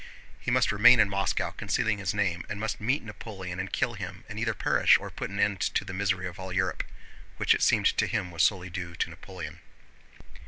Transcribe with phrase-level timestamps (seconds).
[0.39, 4.23] He must remain in Moscow, concealing his name, and must meet Napoleon and kill him,
[4.27, 7.85] and either perish or put an end to the misery of all Europe—which it seemed
[7.97, 9.59] to him was solely due to Napoleon.